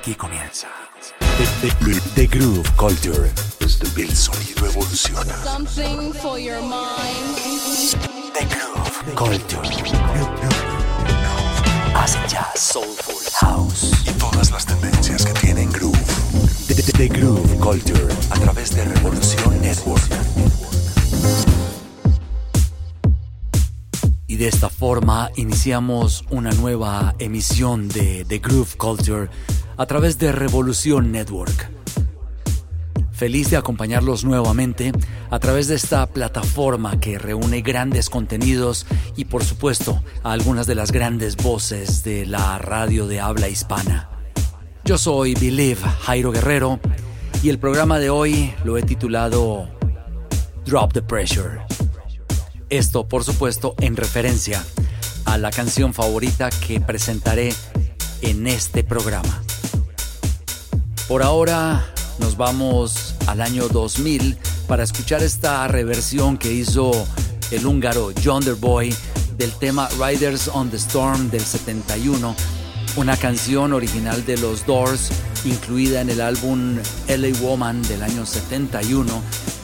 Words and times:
Aquí 0.00 0.14
comienza. 0.14 0.66
The, 2.14 2.26
Groove 2.26 2.66
Culture. 2.76 3.30
El 3.98 4.16
sonido 4.16 4.66
evoluciona. 4.66 5.36
Something 5.44 6.14
for 6.14 6.38
your 6.38 6.62
mind. 6.62 7.36
The 8.32 8.46
Groove 8.46 9.14
Culture. 9.14 9.60
Acid 11.94 12.20
jazz, 12.28 12.58
soulful, 12.58 13.14
house 13.42 13.92
y 14.06 14.12
todas 14.12 14.50
las 14.50 14.64
tendencias 14.64 15.26
que 15.26 15.34
tienen 15.34 15.70
groove. 15.70 15.98
The, 16.96 17.08
Groove 17.08 17.58
Culture 17.58 18.08
a 18.30 18.38
través 18.38 18.74
de 18.74 18.86
Revolución 18.86 19.60
Network. 19.60 20.02
Y 24.26 24.36
de 24.36 24.48
esta 24.48 24.70
forma 24.70 25.30
iniciamos 25.36 26.24
una 26.30 26.52
nueva 26.52 27.14
emisión 27.18 27.88
de 27.88 28.24
The 28.26 28.38
Groove 28.38 28.76
Culture 28.78 29.28
a 29.80 29.86
través 29.86 30.18
de 30.18 30.30
Revolución 30.30 31.10
Network. 31.10 31.70
Feliz 33.12 33.48
de 33.48 33.56
acompañarlos 33.56 34.26
nuevamente 34.26 34.92
a 35.30 35.38
través 35.38 35.68
de 35.68 35.74
esta 35.74 36.06
plataforma 36.06 37.00
que 37.00 37.18
reúne 37.18 37.62
grandes 37.62 38.10
contenidos 38.10 38.84
y 39.16 39.24
por 39.24 39.42
supuesto 39.42 40.02
a 40.22 40.32
algunas 40.32 40.66
de 40.66 40.74
las 40.74 40.92
grandes 40.92 41.34
voces 41.36 42.04
de 42.04 42.26
la 42.26 42.58
radio 42.58 43.06
de 43.06 43.20
habla 43.20 43.48
hispana. 43.48 44.10
Yo 44.84 44.98
soy 44.98 45.32
Believe 45.32 45.80
Jairo 46.02 46.30
Guerrero 46.30 46.78
y 47.42 47.48
el 47.48 47.58
programa 47.58 47.98
de 47.98 48.10
hoy 48.10 48.52
lo 48.64 48.76
he 48.76 48.82
titulado 48.82 49.66
Drop 50.66 50.92
the 50.92 51.00
Pressure. 51.00 51.62
Esto 52.68 53.08
por 53.08 53.24
supuesto 53.24 53.74
en 53.80 53.96
referencia 53.96 54.62
a 55.24 55.38
la 55.38 55.50
canción 55.50 55.94
favorita 55.94 56.50
que 56.50 56.82
presentaré 56.82 57.54
en 58.20 58.46
este 58.46 58.84
programa. 58.84 59.42
Por 61.10 61.24
ahora 61.24 61.84
nos 62.20 62.36
vamos 62.36 63.16
al 63.26 63.40
año 63.40 63.66
2000 63.66 64.38
para 64.68 64.84
escuchar 64.84 65.24
esta 65.24 65.66
reversión 65.66 66.38
que 66.38 66.52
hizo 66.52 66.92
el 67.50 67.66
húngaro 67.66 68.12
John 68.24 68.44
Boy 68.60 68.94
del 69.36 69.50
tema 69.54 69.88
Riders 70.00 70.46
on 70.46 70.70
the 70.70 70.76
Storm 70.76 71.28
del 71.28 71.40
71, 71.40 72.36
una 72.94 73.16
canción 73.16 73.72
original 73.72 74.24
de 74.24 74.36
los 74.36 74.64
Doors 74.64 75.10
incluida 75.44 76.00
en 76.00 76.10
el 76.10 76.20
álbum 76.20 76.76
LA 77.08 77.36
Woman 77.40 77.82
del 77.82 78.04
año 78.04 78.24
71 78.24 79.12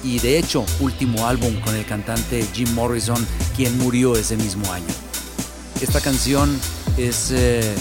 y 0.02 0.18
de 0.18 0.40
hecho 0.40 0.66
último 0.80 1.28
álbum 1.28 1.60
con 1.60 1.76
el 1.76 1.86
cantante 1.86 2.44
Jim 2.54 2.74
Morrison 2.74 3.24
quien 3.54 3.78
murió 3.78 4.16
ese 4.16 4.36
mismo 4.36 4.72
año. 4.72 4.92
Esta 5.80 6.00
canción 6.00 6.58
es... 6.96 7.30
Eh, 7.30 7.72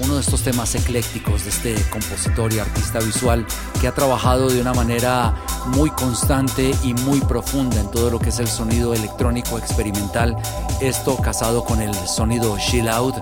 uno 0.00 0.14
de 0.14 0.20
estos 0.20 0.42
temas 0.42 0.74
eclécticos 0.74 1.44
de 1.44 1.50
este 1.50 1.74
compositor 1.90 2.52
y 2.52 2.58
artista 2.58 2.98
visual 3.00 3.46
que 3.80 3.88
ha 3.88 3.94
trabajado 3.94 4.48
de 4.48 4.60
una 4.60 4.72
manera 4.74 5.34
muy 5.66 5.90
constante 5.90 6.72
y 6.84 6.94
muy 6.94 7.20
profunda 7.20 7.80
en 7.80 7.90
todo 7.90 8.10
lo 8.10 8.18
que 8.18 8.28
es 8.28 8.38
el 8.38 8.48
sonido 8.48 8.94
electrónico 8.94 9.58
experimental, 9.58 10.36
esto 10.80 11.16
casado 11.16 11.64
con 11.64 11.82
el 11.82 11.94
sonido 11.94 12.56
chill 12.58 12.88
out. 12.88 13.16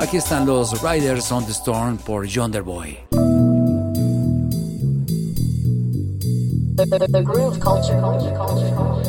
Aquí 0.00 0.16
están 0.16 0.46
los 0.46 0.82
Riders 0.82 1.30
on 1.30 1.44
the 1.44 1.52
Storm 1.52 1.98
por 1.98 2.26
Yonder 2.26 2.62
Boy. 2.62 2.98
groove 7.22 7.60
culture. 7.60 7.94
Revolution 7.94 9.01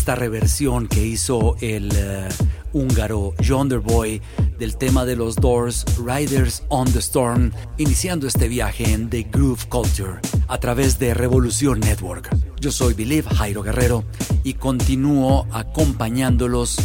esta 0.00 0.14
reversión 0.14 0.88
que 0.88 1.06
hizo 1.06 1.56
el 1.60 1.92
eh, 1.94 2.26
húngaro 2.72 3.34
Yonder 3.38 3.80
Boy 3.80 4.22
del 4.58 4.78
tema 4.78 5.04
de 5.04 5.14
los 5.14 5.36
Doors 5.36 5.84
Riders 6.02 6.62
on 6.70 6.90
the 6.90 7.00
Storm, 7.00 7.52
iniciando 7.76 8.26
este 8.26 8.48
viaje 8.48 8.94
en 8.94 9.10
The 9.10 9.24
Groove 9.24 9.66
Culture 9.68 10.20
a 10.48 10.56
través 10.58 10.98
de 10.98 11.12
Revolución 11.12 11.80
Network. 11.80 12.34
Yo 12.62 12.72
soy 12.72 12.94
Believe 12.94 13.28
Jairo 13.28 13.62
Guerrero 13.62 14.04
y 14.42 14.54
continúo 14.54 15.46
acompañándolos 15.52 16.76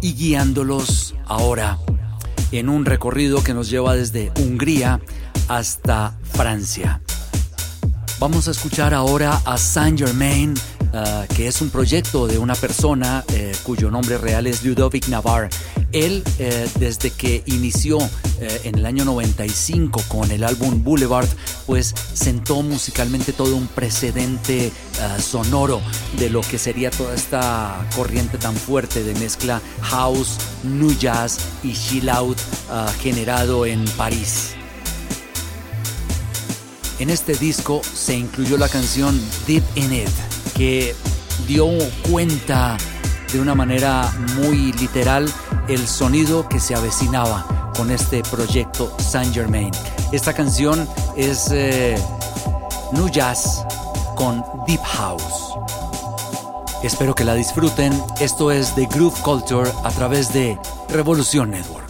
y 0.00 0.14
guiándolos 0.14 1.16
ahora 1.26 1.80
en 2.52 2.68
un 2.68 2.84
recorrido 2.84 3.42
que 3.42 3.54
nos 3.54 3.70
lleva 3.70 3.96
desde 3.96 4.30
Hungría 4.38 5.00
hasta 5.48 6.16
Francia. 6.22 7.02
Vamos 8.22 8.46
a 8.46 8.52
escuchar 8.52 8.94
ahora 8.94 9.42
a 9.44 9.58
Saint 9.58 9.98
Germain, 9.98 10.54
uh, 10.92 11.26
que 11.34 11.46
es 11.46 11.60
un 11.60 11.70
proyecto 11.70 12.26
de 12.26 12.38
una 12.38 12.54
persona 12.54 13.24
eh, 13.32 13.52
cuyo 13.62 13.90
nombre 13.90 14.18
real 14.18 14.46
es 14.46 14.64
Ludovic 14.64 15.08
Navarre. 15.08 15.48
Él, 15.92 16.22
eh, 16.38 16.68
desde 16.78 17.10
que 17.10 17.42
inició 17.46 17.98
eh, 18.40 18.60
en 18.64 18.78
el 18.78 18.86
año 18.86 19.04
95 19.04 20.02
con 20.08 20.30
el 20.30 20.44
álbum 20.44 20.82
Boulevard, 20.82 21.28
pues 21.66 21.94
sentó 22.14 22.62
musicalmente 22.62 23.32
todo 23.32 23.56
un 23.56 23.66
precedente 23.66 24.72
sonoro 25.18 25.80
de 26.18 26.30
lo 26.30 26.42
que 26.42 26.58
sería 26.58 26.90
toda 26.90 27.14
esta 27.14 27.86
corriente 27.96 28.38
tan 28.38 28.54
fuerte 28.54 29.02
de 29.02 29.14
mezcla 29.14 29.60
house, 29.80 30.38
new 30.62 30.96
jazz 30.96 31.38
y 31.62 31.72
chill 31.72 32.08
out 32.08 32.38
generado 33.00 33.66
en 33.66 33.84
París. 33.96 34.54
En 36.98 37.10
este 37.10 37.34
disco 37.34 37.82
se 37.82 38.16
incluyó 38.16 38.56
la 38.56 38.68
canción 38.68 39.20
Deep 39.46 39.64
in 39.74 39.92
It, 39.92 40.08
que 40.54 40.94
dio 41.46 41.66
cuenta 42.10 42.76
de 43.32 43.40
una 43.40 43.54
manera 43.54 44.12
muy 44.36 44.72
literal 44.72 45.32
el 45.68 45.86
sonido 45.86 46.48
que 46.48 46.60
se 46.60 46.74
avecinaba 46.74 47.72
con 47.76 47.90
este 47.90 48.22
proyecto 48.22 48.94
Saint 48.98 49.34
Germain. 49.34 49.70
Esta 50.12 50.34
canción 50.34 50.86
es 51.16 51.50
eh, 51.52 51.96
New 52.92 53.08
Jazz 53.08 53.64
con 54.16 54.44
Deep 54.66 54.82
House. 54.82 55.54
Espero 56.82 57.14
que 57.14 57.24
la 57.24 57.34
disfruten. 57.34 57.92
Esto 58.20 58.50
es 58.50 58.74
The 58.74 58.86
Groove 58.86 59.20
Culture 59.22 59.70
a 59.84 59.90
través 59.90 60.32
de 60.32 60.58
Revolución 60.88 61.50
Network. 61.50 61.81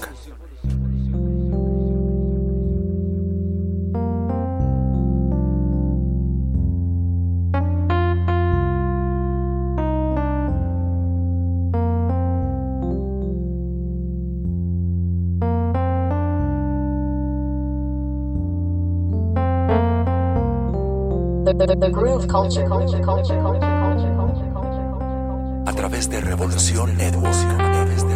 A 25.64 25.72
través 25.72 26.10
de 26.10 26.20
Revolución 26.20 26.96
Network. 26.96 28.12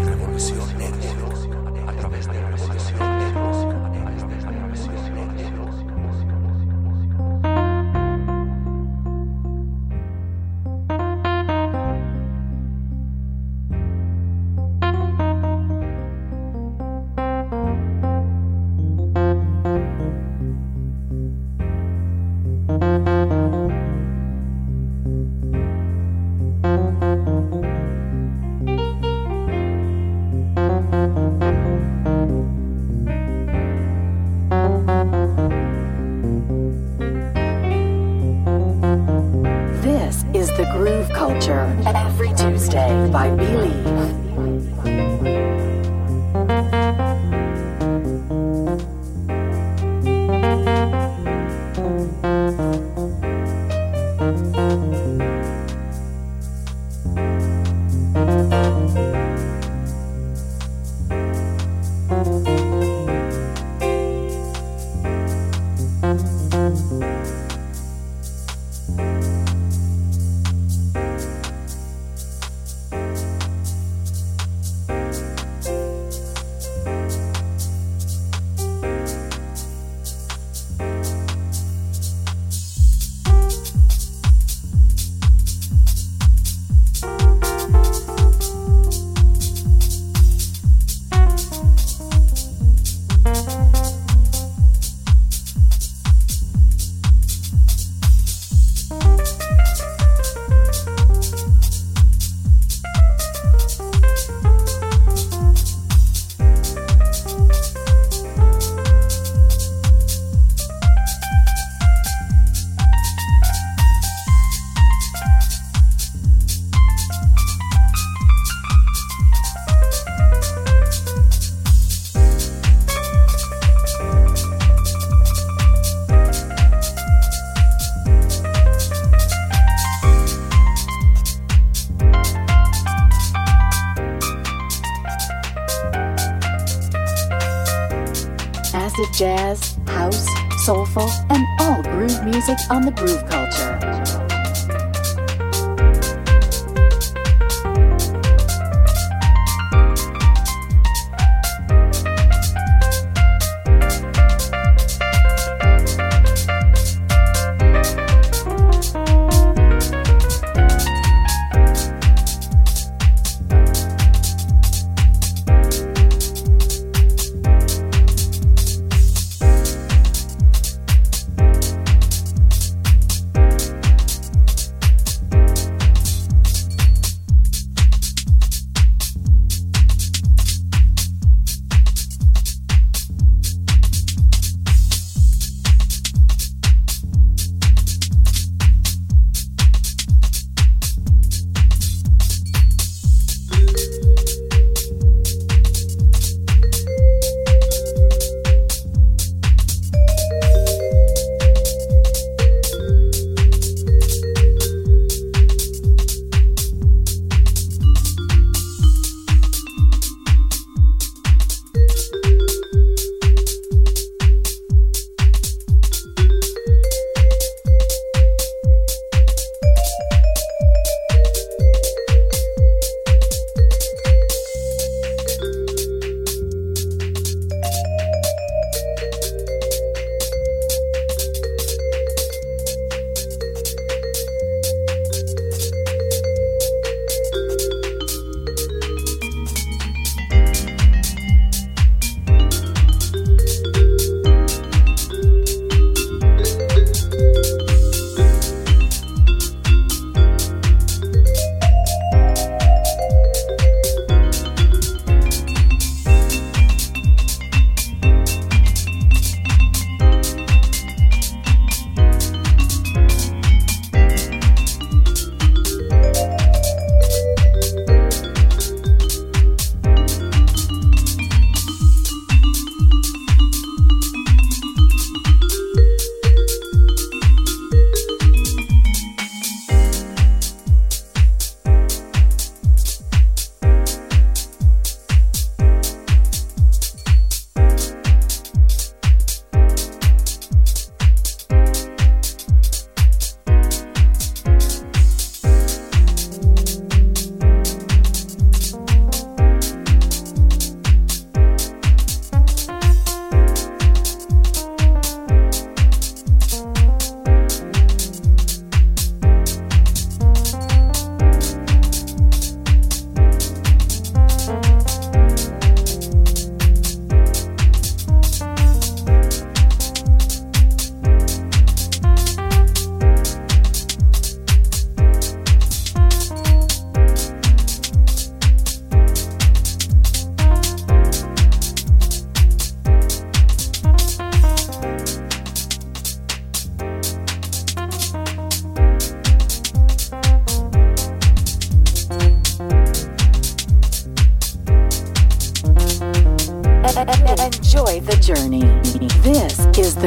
On 142.71 142.83
the 142.83 142.91
Groove 142.91 143.16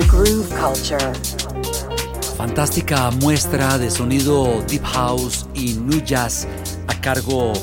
groove 0.01 0.47
culture. 0.49 1.11
Fantástica 2.37 3.11
muestra 3.11 3.77
de 3.77 3.91
sonido 3.91 4.63
deep 4.67 4.83
house 4.83 5.47
y 5.53 5.73
new 5.73 6.01
jazz 6.03 6.47
a 6.87 7.01
cargo 7.01 7.53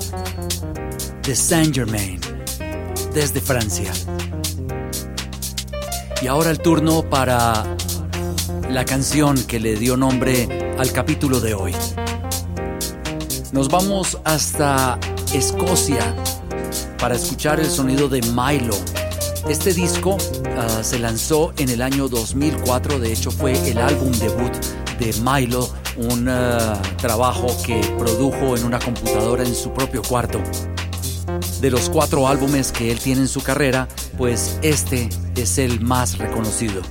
de 1.22 1.34
Saint 1.34 1.74
Germain 1.74 2.20
desde 3.14 3.40
Francia. 3.40 3.92
Y 6.22 6.26
ahora 6.26 6.50
el 6.50 6.58
turno 6.58 7.08
para 7.08 7.64
la 8.70 8.84
canción 8.84 9.42
que 9.44 9.60
le 9.60 9.76
dio 9.76 9.96
nombre 9.96 10.74
al 10.78 10.92
capítulo 10.92 11.40
de 11.40 11.54
hoy. 11.54 11.74
Nos 13.52 13.68
vamos 13.68 14.18
hasta 14.24 14.98
Escocia 15.32 16.14
para 16.98 17.14
escuchar 17.14 17.60
el 17.60 17.70
sonido 17.70 18.08
de 18.08 18.20
Milo. 18.22 18.76
Este 19.48 19.72
disco 19.72 20.18
ah, 20.56 20.82
se 20.82 20.98
lanzó 20.98 21.52
en 21.58 21.68
el 21.68 21.82
año 21.82 22.08
2004, 22.08 22.98
de 22.98 23.12
hecho 23.12 23.30
fue 23.30 23.52
el 23.68 23.78
álbum 23.78 24.12
debut 24.12 24.52
de 24.98 25.14
Milo, 25.22 25.68
un 25.96 26.28
ah, 26.28 26.80
trabajo 26.98 27.46
que 27.64 27.80
produjo 27.98 28.56
en 28.56 28.64
una 28.64 28.78
computadora 28.78 29.44
en 29.44 29.54
su 29.54 29.72
propio 29.72 30.02
cuarto. 30.02 30.42
De 31.60 31.70
los 31.70 31.90
cuatro 31.90 32.28
álbumes 32.28 32.72
que 32.72 32.90
él 32.90 32.98
tiene 32.98 33.22
en 33.22 33.28
su 33.28 33.42
carrera, 33.42 33.88
pues 34.16 34.58
este 34.62 35.08
es 35.34 35.58
el 35.58 35.80
más 35.80 36.18
reconocido. 36.18 36.82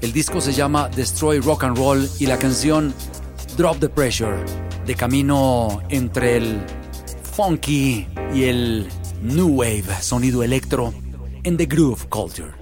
El 0.00 0.12
disco 0.12 0.40
se 0.40 0.52
llama 0.52 0.88
Destroy 0.88 1.40
Rock 1.40 1.64
and 1.64 1.76
Roll 1.76 2.08
y 2.18 2.26
la 2.26 2.38
canción 2.38 2.94
Drop 3.56 3.78
the 3.78 3.88
Pressure, 3.88 4.44
de 4.86 4.94
camino 4.94 5.82
entre 5.88 6.36
el 6.36 6.60
funky 7.34 8.06
y 8.32 8.44
el 8.44 8.88
new 9.22 9.48
wave, 9.48 9.84
sonido 10.00 10.42
electro, 10.42 10.92
en 11.42 11.56
The 11.56 11.66
Groove 11.66 12.08
Culture. 12.08 12.57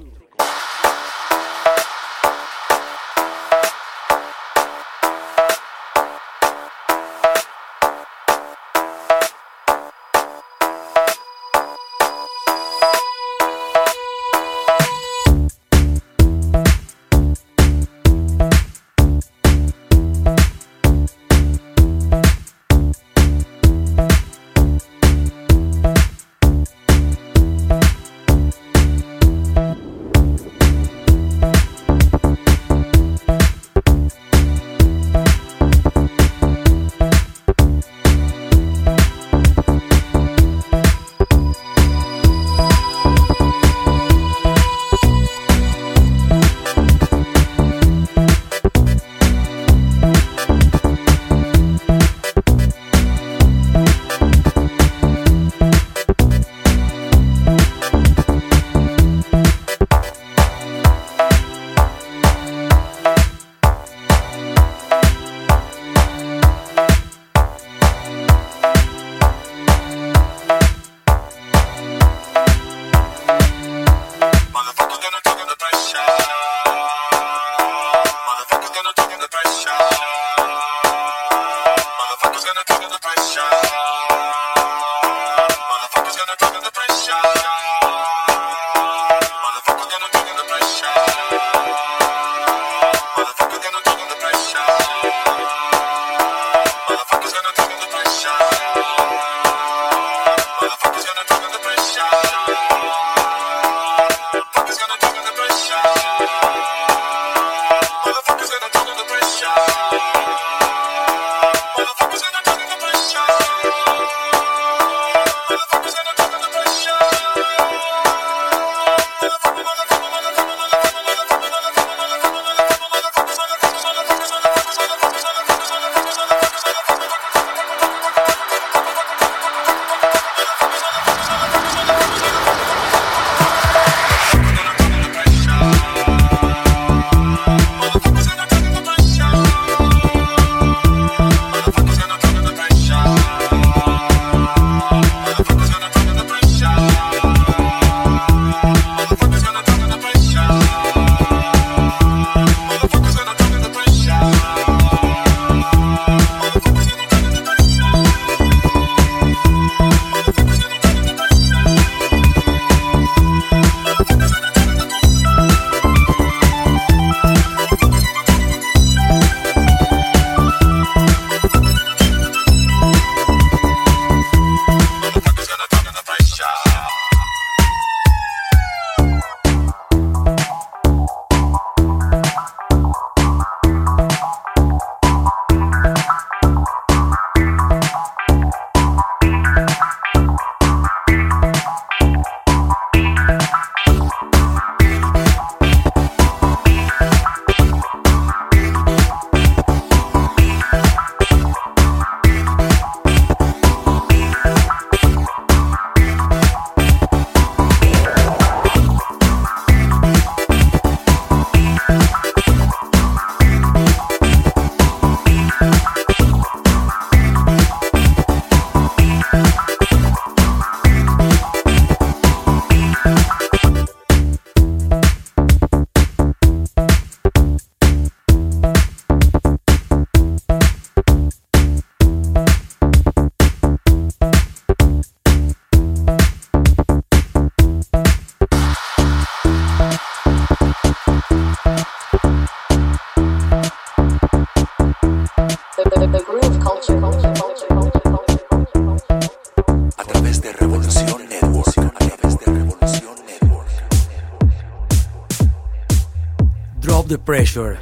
Pressure. 257.19 257.79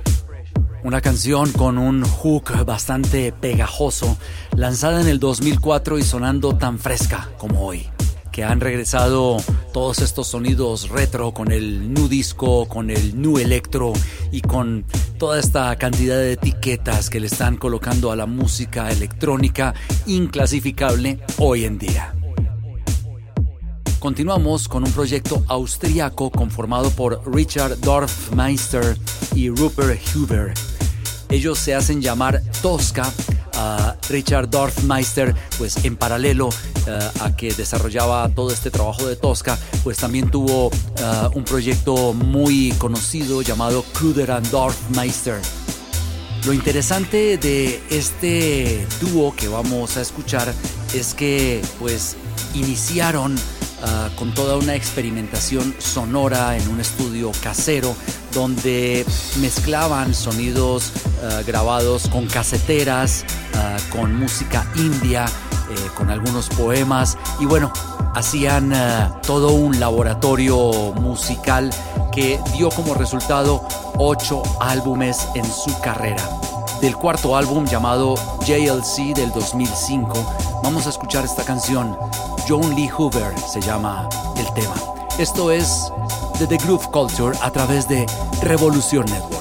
Una 0.82 1.00
canción 1.00 1.50
con 1.52 1.78
un 1.78 2.04
hook 2.04 2.64
bastante 2.64 3.32
pegajoso, 3.32 4.18
lanzada 4.54 5.00
en 5.00 5.08
el 5.08 5.18
2004 5.18 5.98
y 5.98 6.02
sonando 6.02 6.56
tan 6.56 6.78
fresca 6.78 7.30
como 7.38 7.66
hoy. 7.66 7.88
Que 8.30 8.44
han 8.44 8.60
regresado 8.60 9.38
todos 9.72 10.00
estos 10.00 10.28
sonidos 10.28 10.88
retro 10.88 11.32
con 11.32 11.52
el 11.52 11.92
nu 11.92 12.08
disco, 12.08 12.66
con 12.68 12.90
el 12.90 13.20
nu 13.20 13.38
electro 13.38 13.92
y 14.30 14.40
con 14.40 14.84
toda 15.18 15.38
esta 15.38 15.74
cantidad 15.76 16.16
de 16.16 16.32
etiquetas 16.32 17.10
que 17.10 17.20
le 17.20 17.26
están 17.26 17.56
colocando 17.56 18.10
a 18.10 18.16
la 18.16 18.26
música 18.26 18.90
electrónica 18.90 19.74
inclasificable 20.06 21.20
hoy 21.38 21.64
en 21.64 21.78
día. 21.78 22.14
Continuamos 24.04 24.68
con 24.68 24.84
un 24.84 24.92
proyecto 24.92 25.42
austriaco 25.48 26.30
conformado 26.30 26.90
por 26.90 27.22
Richard 27.34 27.80
Dorfmeister 27.80 28.98
y 29.34 29.48
Rupert 29.48 29.98
Huber. 30.14 30.52
Ellos 31.30 31.58
se 31.58 31.74
hacen 31.74 32.02
llamar 32.02 32.42
Tosca. 32.60 33.10
Richard 34.10 34.50
Dorfmeister, 34.50 35.34
pues 35.56 35.82
en 35.86 35.96
paralelo 35.96 36.50
eh, 36.86 36.98
a 37.20 37.34
que 37.34 37.54
desarrollaba 37.54 38.28
todo 38.28 38.50
este 38.50 38.70
trabajo 38.70 39.06
de 39.06 39.16
Tosca, 39.16 39.58
pues 39.82 39.96
también 39.96 40.30
tuvo 40.30 40.70
eh, 40.70 41.28
un 41.34 41.44
proyecto 41.44 42.12
muy 42.12 42.72
conocido 42.72 43.40
llamado 43.40 43.86
Kruder 43.94 44.32
and 44.32 44.50
Dorfmeister. 44.50 45.40
Lo 46.44 46.52
interesante 46.52 47.38
de 47.38 47.82
este 47.88 48.86
dúo 49.00 49.34
que 49.34 49.48
vamos 49.48 49.96
a 49.96 50.02
escuchar 50.02 50.52
es 50.92 51.14
que 51.14 51.62
pues 51.78 52.16
iniciaron 52.52 53.34
Ah, 53.82 54.08
con 54.16 54.32
toda 54.32 54.56
una 54.56 54.74
experimentación 54.74 55.74
sonora 55.78 56.56
en 56.56 56.68
un 56.68 56.80
estudio 56.80 57.32
casero 57.42 57.94
donde 58.32 59.04
mezclaban 59.40 60.14
sonidos 60.14 60.92
ah, 61.22 61.42
grabados 61.46 62.08
con 62.08 62.26
caseteras, 62.26 63.24
ah, 63.54 63.76
con 63.90 64.14
música 64.14 64.66
india, 64.76 65.26
eh, 65.26 65.74
con 65.96 66.10
algunos 66.10 66.48
poemas 66.50 67.18
y 67.40 67.46
bueno, 67.46 67.72
hacían 68.14 68.72
todo 69.26 69.52
un 69.52 69.80
laboratorio 69.80 70.56
musical 70.94 71.70
que 72.12 72.40
dio 72.56 72.68
como 72.70 72.94
resultado 72.94 73.66
ocho 73.98 74.42
álbumes 74.60 75.26
en 75.34 75.44
su 75.44 75.78
carrera. 75.80 76.22
Del 76.84 76.96
cuarto 76.96 77.34
álbum 77.34 77.64
llamado 77.64 78.14
JLC 78.40 79.16
del 79.16 79.30
2005, 79.30 80.60
vamos 80.62 80.86
a 80.86 80.90
escuchar 80.90 81.24
esta 81.24 81.42
canción 81.42 81.96
John 82.46 82.74
Lee 82.74 82.90
Hoover 82.90 83.34
se 83.38 83.62
llama 83.62 84.06
el 84.36 84.52
tema. 84.52 84.74
Esto 85.16 85.50
es 85.50 85.90
The, 86.36 86.46
The 86.46 86.58
Groove 86.58 86.90
Culture 86.90 87.38
a 87.40 87.50
través 87.50 87.88
de 87.88 88.04
Revolución 88.42 89.06
Network. 89.06 89.33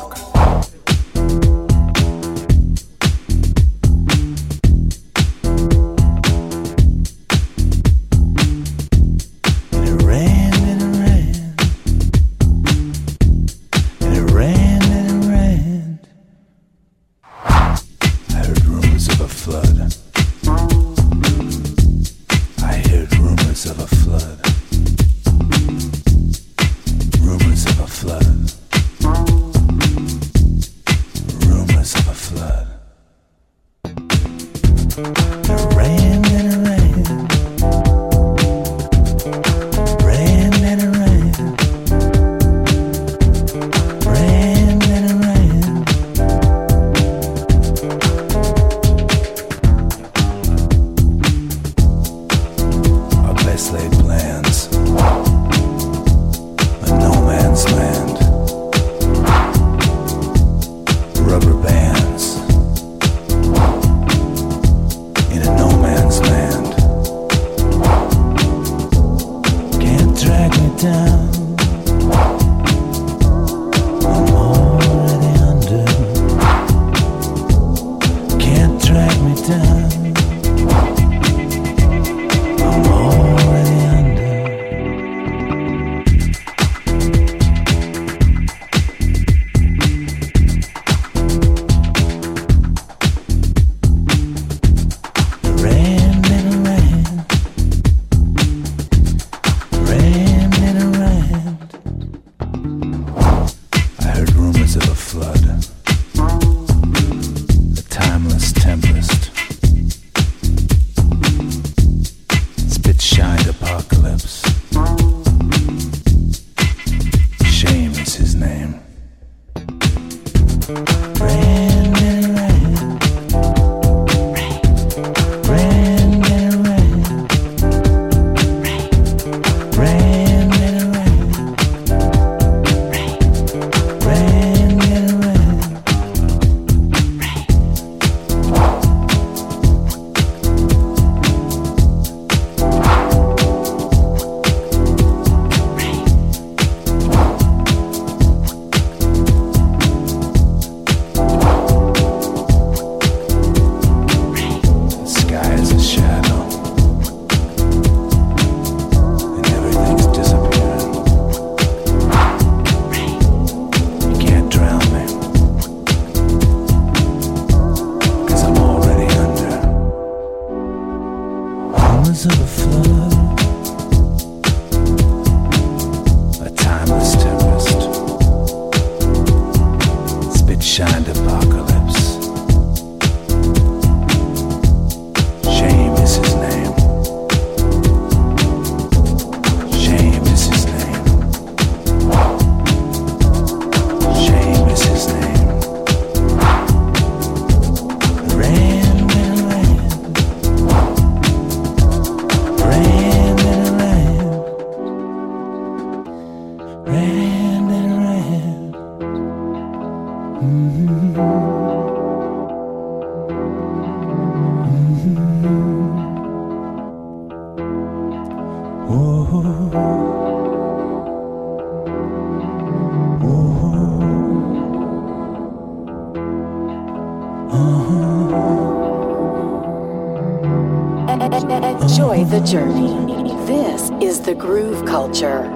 This 232.44 233.90
is 234.02 234.20
the 234.22 234.36
groove 234.36 234.84
culture. 234.84 235.50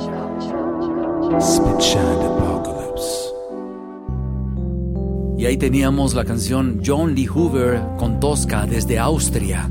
Y 5.37 5.45
ahí 5.45 5.57
teníamos 5.57 6.13
la 6.13 6.23
canción 6.23 6.79
John 6.85 7.13
Lee 7.13 7.25
Hoover 7.25 7.81
con 7.97 8.21
Tosca 8.21 8.65
desde 8.65 8.99
Austria. 8.99 9.69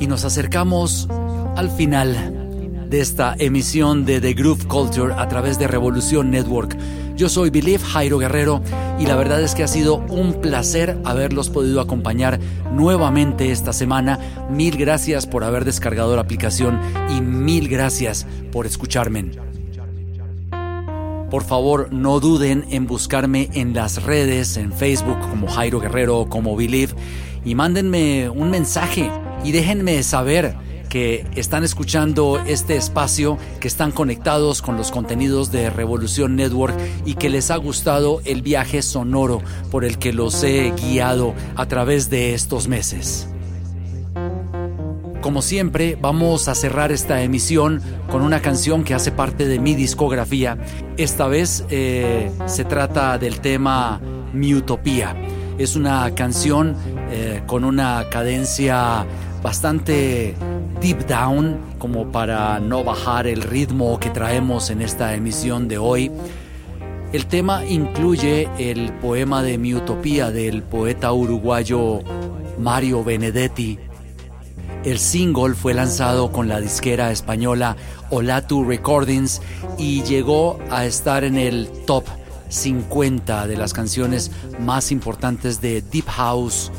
Y 0.00 0.06
nos 0.06 0.24
acercamos 0.24 1.06
al 1.56 1.70
final 1.70 2.88
de 2.88 3.00
esta 3.02 3.36
emisión 3.38 4.06
de 4.06 4.22
The 4.22 4.32
Groove 4.32 4.66
Culture 4.68 5.12
a 5.18 5.28
través 5.28 5.58
de 5.58 5.68
Revolución 5.68 6.30
Network. 6.30 6.78
Yo 7.14 7.28
soy 7.28 7.50
Believe 7.50 7.84
Jairo 7.84 8.16
Guerrero 8.16 8.62
y 9.00 9.06
la 9.06 9.16
verdad 9.16 9.40
es 9.40 9.54
que 9.54 9.62
ha 9.62 9.68
sido 9.68 9.96
un 9.96 10.42
placer 10.42 10.98
haberlos 11.04 11.48
podido 11.48 11.80
acompañar 11.80 12.38
nuevamente 12.70 13.50
esta 13.50 13.72
semana. 13.72 14.18
Mil 14.50 14.76
gracias 14.76 15.26
por 15.26 15.42
haber 15.42 15.64
descargado 15.64 16.14
la 16.14 16.22
aplicación 16.22 16.78
y 17.16 17.22
mil 17.22 17.68
gracias 17.68 18.26
por 18.52 18.66
escucharme. 18.66 19.30
Por 21.30 21.44
favor, 21.44 21.90
no 21.92 22.20
duden 22.20 22.66
en 22.70 22.86
buscarme 22.86 23.48
en 23.54 23.72
las 23.72 24.02
redes, 24.02 24.58
en 24.58 24.70
Facebook 24.70 25.18
como 25.30 25.48
Jairo 25.48 25.80
Guerrero 25.80 26.18
o 26.18 26.28
como 26.28 26.54
Believe 26.54 26.92
y 27.42 27.54
mándenme 27.54 28.28
un 28.28 28.50
mensaje 28.50 29.10
y 29.42 29.52
déjenme 29.52 30.02
saber 30.02 30.56
que 30.90 31.24
están 31.36 31.64
escuchando 31.64 32.42
este 32.46 32.76
espacio, 32.76 33.38
que 33.60 33.68
están 33.68 33.92
conectados 33.92 34.60
con 34.60 34.76
los 34.76 34.90
contenidos 34.90 35.50
de 35.50 35.70
Revolución 35.70 36.36
Network 36.36 36.76
y 37.06 37.14
que 37.14 37.30
les 37.30 37.50
ha 37.50 37.56
gustado 37.56 38.20
el 38.26 38.42
viaje 38.42 38.82
sonoro 38.82 39.40
por 39.70 39.86
el 39.86 39.96
que 39.96 40.12
los 40.12 40.42
he 40.44 40.72
guiado 40.72 41.32
a 41.56 41.64
través 41.66 42.10
de 42.10 42.34
estos 42.34 42.68
meses. 42.68 43.28
Como 45.22 45.42
siempre, 45.42 45.96
vamos 46.00 46.48
a 46.48 46.54
cerrar 46.54 46.92
esta 46.92 47.22
emisión 47.22 47.80
con 48.10 48.22
una 48.22 48.40
canción 48.40 48.84
que 48.84 48.94
hace 48.94 49.12
parte 49.12 49.46
de 49.46 49.58
mi 49.58 49.74
discografía. 49.74 50.58
Esta 50.96 51.28
vez 51.28 51.64
eh, 51.70 52.30
se 52.46 52.64
trata 52.64 53.16
del 53.18 53.40
tema 53.40 54.00
Mi 54.32 54.54
Utopía. 54.54 55.14
Es 55.58 55.76
una 55.76 56.14
canción 56.14 56.74
eh, 57.10 57.42
con 57.46 57.64
una 57.64 58.06
cadencia 58.10 59.06
bastante 59.42 60.34
deep 60.80 61.06
down 61.06 61.58
como 61.78 62.10
para 62.10 62.58
no 62.58 62.82
bajar 62.82 63.26
el 63.26 63.42
ritmo 63.42 64.00
que 64.00 64.08
traemos 64.10 64.70
en 64.70 64.80
esta 64.80 65.14
emisión 65.14 65.68
de 65.68 65.78
hoy. 65.78 66.10
El 67.12 67.26
tema 67.26 67.64
incluye 67.66 68.48
el 68.58 68.92
poema 68.94 69.42
de 69.42 69.58
mi 69.58 69.74
utopía 69.74 70.30
del 70.30 70.62
poeta 70.62 71.12
uruguayo 71.12 72.00
Mario 72.58 73.04
Benedetti. 73.04 73.78
El 74.84 74.98
single 74.98 75.54
fue 75.54 75.74
lanzado 75.74 76.32
con 76.32 76.48
la 76.48 76.60
disquera 76.60 77.10
española 77.10 77.76
Olatu 78.10 78.64
Recordings 78.64 79.42
y 79.76 80.02
llegó 80.04 80.58
a 80.70 80.86
estar 80.86 81.24
en 81.24 81.36
el 81.36 81.68
top 81.86 82.04
50 82.48 83.46
de 83.46 83.56
las 83.56 83.74
canciones 83.74 84.30
más 84.60 84.90
importantes 84.90 85.60
de 85.60 85.82
Deep 85.82 86.06
House 86.06 86.72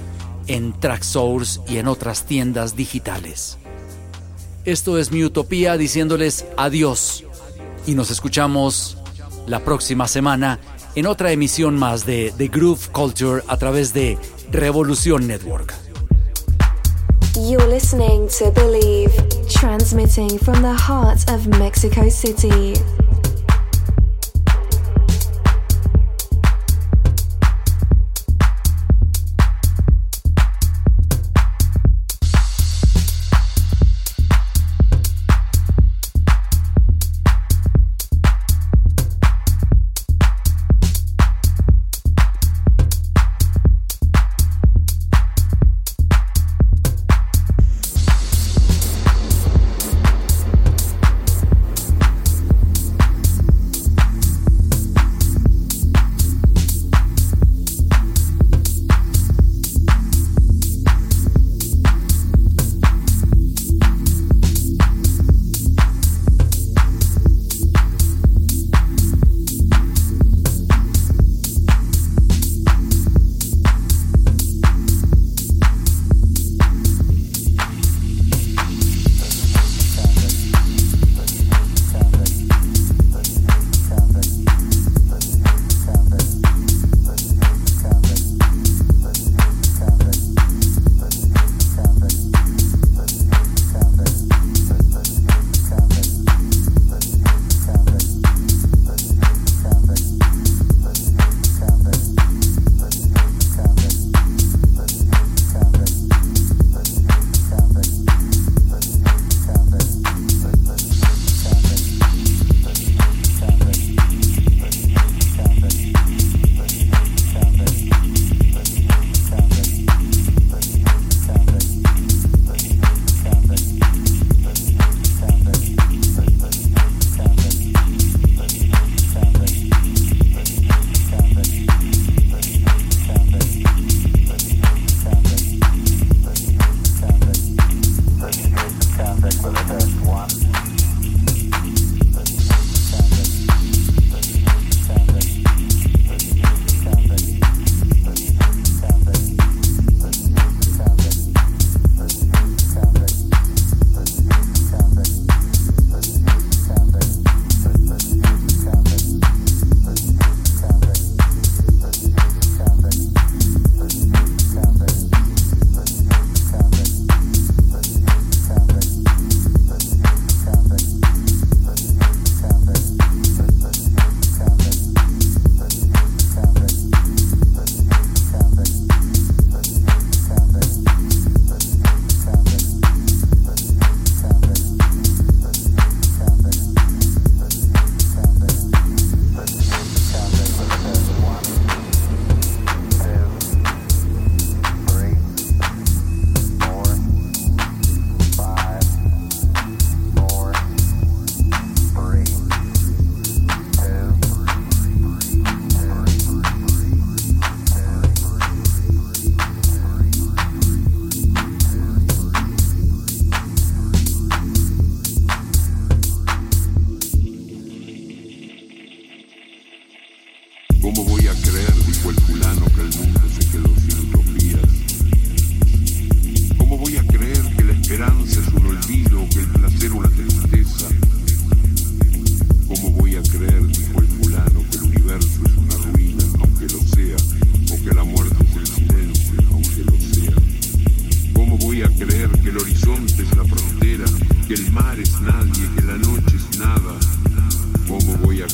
en 0.48 0.74
Tracksource 0.80 1.62
y 1.68 1.78
en 1.78 1.88
otras 1.88 2.26
tiendas 2.26 2.76
digitales. 2.76 3.61
Esto 4.64 5.00
es 5.00 5.12
mi 5.12 5.24
utopía 5.24 5.76
diciéndoles 5.76 6.46
adiós 6.56 7.24
y 7.88 7.96
nos 7.96 8.12
escuchamos 8.12 8.96
la 9.48 9.60
próxima 9.62 10.08
semana 10.08 10.60
en 10.94 11.08
otra 11.08 11.32
emisión 11.32 11.80
más 11.80 12.06
de 12.06 12.32
The 12.38 12.48
Groove 12.48 12.90
Culture 12.92 13.42
a 13.48 13.58
través 13.58 13.92
de 13.92 14.20
Revolución 14.52 15.26
Network. 15.26 15.74
You're 17.36 17.68
listening 17.68 18.28
to 18.38 18.52
Believe, 18.52 19.12
transmitting 19.50 20.38
from 20.38 20.62
the 20.62 20.76
heart 20.76 21.28
of 21.32 21.48
Mexico 21.58 22.08
City. 22.10 22.74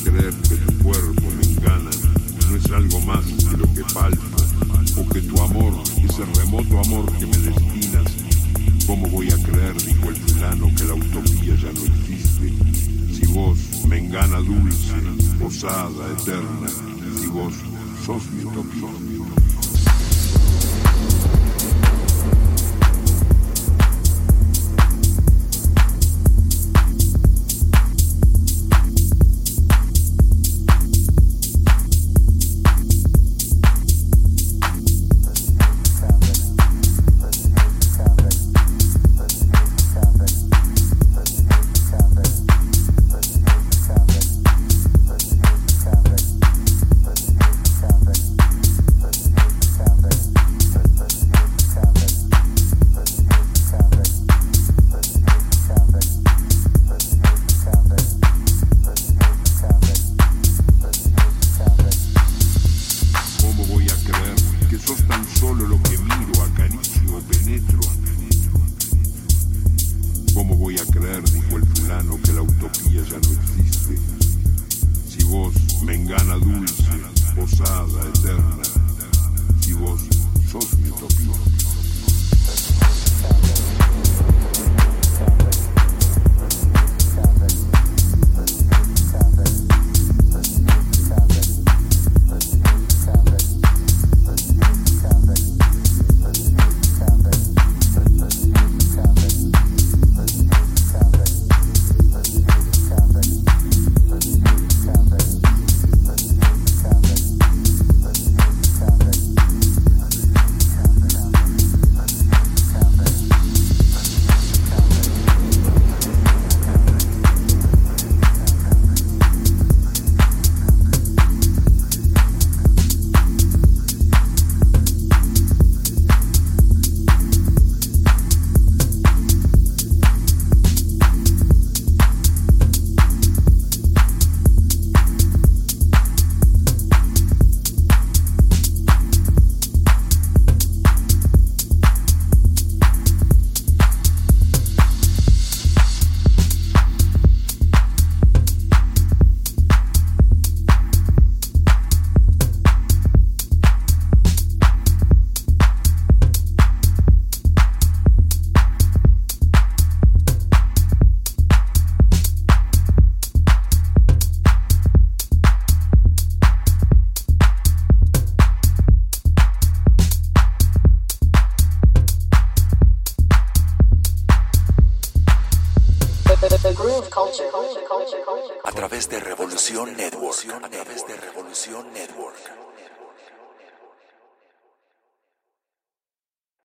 Gracias. 0.04 0.47